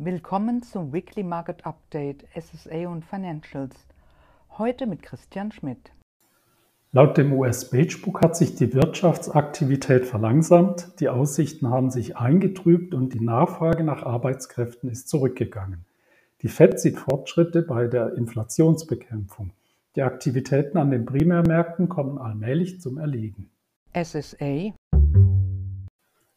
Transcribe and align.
Willkommen 0.00 0.62
zum 0.62 0.92
Weekly 0.92 1.24
Market 1.24 1.66
Update 1.66 2.24
SSA 2.32 2.86
und 2.86 3.04
Financials. 3.04 3.74
Heute 4.56 4.86
mit 4.86 5.02
Christian 5.02 5.50
Schmidt. 5.50 5.90
Laut 6.92 7.18
dem 7.18 7.32
US-Beigebook 7.32 8.22
hat 8.22 8.36
sich 8.36 8.54
die 8.54 8.72
Wirtschaftsaktivität 8.74 10.06
verlangsamt, 10.06 11.00
die 11.00 11.08
Aussichten 11.08 11.68
haben 11.68 11.90
sich 11.90 12.16
eingetrübt 12.16 12.94
und 12.94 13.12
die 13.12 13.18
Nachfrage 13.20 13.82
nach 13.82 14.04
Arbeitskräften 14.04 14.88
ist 14.88 15.08
zurückgegangen. 15.08 15.84
Die 16.42 16.48
Fed 16.48 16.78
sieht 16.78 17.00
Fortschritte 17.00 17.62
bei 17.62 17.88
der 17.88 18.14
Inflationsbekämpfung. 18.14 19.50
Die 19.96 20.02
Aktivitäten 20.02 20.78
an 20.78 20.92
den 20.92 21.06
Primärmärkten 21.06 21.88
kommen 21.88 22.18
allmählich 22.18 22.80
zum 22.80 22.98
Erliegen. 22.98 23.50
SSA 23.92 24.74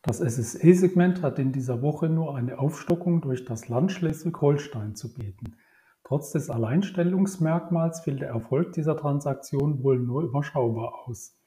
das 0.01 0.17
SSE-Segment 0.17 1.21
hat 1.21 1.37
in 1.37 1.51
dieser 1.51 1.81
Woche 1.81 2.09
nur 2.09 2.35
eine 2.35 2.57
Aufstockung 2.57 3.21
durch 3.21 3.45
das 3.45 3.69
Land 3.69 3.91
Schleswig-Holstein 3.91 4.95
zu 4.95 5.13
bieten. 5.13 5.55
Trotz 6.03 6.31
des 6.31 6.49
Alleinstellungsmerkmals 6.49 8.01
fiel 8.01 8.17
der 8.17 8.29
Erfolg 8.29 8.73
dieser 8.73 8.97
Transaktion 8.97 9.83
wohl 9.83 9.99
nur 9.99 10.23
überschaubar 10.23 11.05
aus. 11.05 11.37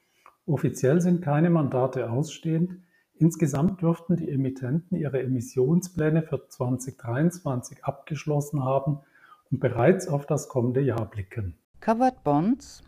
Offiziell 0.45 1.01
sind 1.01 1.21
keine 1.21 1.49
Mandate 1.49 2.09
ausstehend, 2.09 2.79
insgesamt 3.15 3.81
dürften 3.81 4.15
die 4.15 4.29
Emittenten 4.29 4.97
ihre 4.97 5.21
Emissionspläne 5.21 6.23
für 6.23 6.47
2023 6.47 7.83
abgeschlossen 7.83 8.63
haben 8.63 8.99
und 9.51 9.59
bereits 9.59 10.07
auf 10.07 10.25
das 10.25 10.47
kommende 10.47 10.81
Jahr 10.81 11.09
blicken. 11.09 11.57
Covered 11.81 12.23
Bonds 12.23 12.83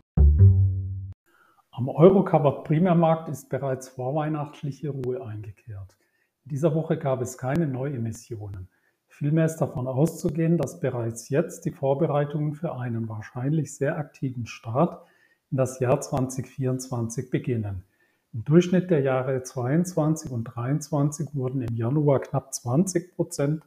am 1.78 1.88
Euro-Covered-Primärmarkt 1.88 3.28
ist 3.28 3.50
bereits 3.50 3.88
vorweihnachtliche 3.88 4.90
Ruhe 4.90 5.24
eingekehrt. 5.24 5.96
In 6.44 6.48
dieser 6.48 6.74
Woche 6.74 6.98
gab 6.98 7.22
es 7.22 7.38
keine 7.38 7.68
Neuemissionen. 7.68 8.68
Vielmehr 9.06 9.44
ist 9.44 9.58
davon 9.58 9.86
auszugehen, 9.86 10.58
dass 10.58 10.80
bereits 10.80 11.28
jetzt 11.28 11.64
die 11.66 11.70
Vorbereitungen 11.70 12.54
für 12.54 12.74
einen 12.74 13.08
wahrscheinlich 13.08 13.76
sehr 13.76 13.96
aktiven 13.96 14.46
Start 14.46 15.06
in 15.52 15.56
das 15.56 15.78
Jahr 15.78 16.00
2024 16.00 17.30
beginnen. 17.30 17.84
Im 18.32 18.44
Durchschnitt 18.44 18.90
der 18.90 19.02
Jahre 19.02 19.44
22 19.44 20.32
und 20.32 20.42
23 20.46 21.36
wurden 21.36 21.62
im 21.62 21.76
Januar 21.76 22.18
knapp 22.18 22.52
20 22.52 23.14
Prozent 23.14 23.62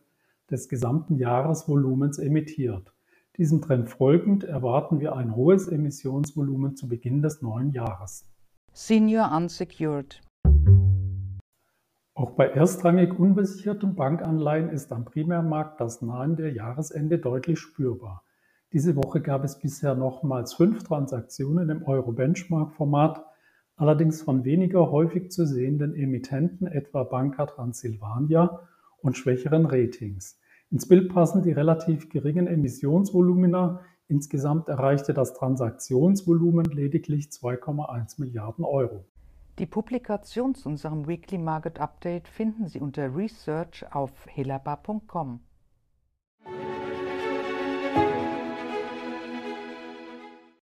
des 0.49 0.67
gesamten 0.67 1.15
Jahresvolumens 1.15 2.19
emittiert. 2.19 2.91
Diesem 3.37 3.61
Trend 3.61 3.89
folgend 3.89 4.43
erwarten 4.43 4.99
wir 4.99 5.15
ein 5.15 5.37
hohes 5.37 5.69
Emissionsvolumen 5.69 6.75
zu 6.75 6.89
Beginn 6.89 7.21
des 7.21 7.41
neuen 7.41 7.71
Jahres. 7.71 8.25
Senior 8.73 9.31
Unsecured 9.31 10.19
Auch 12.13 12.31
bei 12.31 12.47
erstrangig 12.47 13.17
unbesicherten 13.17 13.95
Bankanleihen 13.95 14.69
ist 14.69 14.91
am 14.91 15.05
Primärmarkt 15.05 15.79
das 15.79 16.01
Nahen 16.01 16.35
der 16.35 16.51
Jahresende 16.51 17.19
deutlich 17.19 17.57
spürbar. 17.59 18.25
Diese 18.73 18.97
Woche 18.97 19.21
gab 19.21 19.45
es 19.45 19.59
bisher 19.59 19.95
nochmals 19.95 20.53
fünf 20.53 20.83
Transaktionen 20.83 21.69
im 21.69 21.83
Euro-Benchmark-Format, 21.83 23.23
allerdings 23.77 24.21
von 24.21 24.43
weniger 24.43 24.91
häufig 24.91 25.31
zu 25.31 25.45
sehenden 25.45 25.95
Emittenten, 25.95 26.67
etwa 26.67 27.03
Banca 27.03 27.45
Transilvania 27.45 28.59
und 29.01 29.15
schwächeren 29.15 29.65
Ratings. 29.65 30.37
Ins 30.71 30.87
Bild 30.87 31.13
passen 31.13 31.43
die 31.43 31.51
relativ 31.51 32.07
geringen 32.07 32.47
Emissionsvolumina, 32.47 33.81
insgesamt 34.07 34.69
erreichte 34.69 35.13
das 35.13 35.33
Transaktionsvolumen 35.33 36.65
lediglich 36.65 37.25
2,1 37.25 38.21
Milliarden 38.21 38.63
Euro. 38.63 39.05
Die 39.59 39.65
Publikation 39.65 40.55
zu 40.55 40.69
unserem 40.69 41.09
Weekly 41.09 41.37
Market 41.37 41.81
Update 41.81 42.29
finden 42.29 42.69
Sie 42.69 42.79
unter 42.79 43.13
Research 43.13 43.85
auf 43.91 44.11
helaba.com. 44.27 45.41